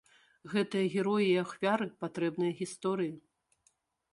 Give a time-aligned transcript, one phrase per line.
[0.53, 3.13] Гэтыя героі і ахвяры патрэбныя гісторыі.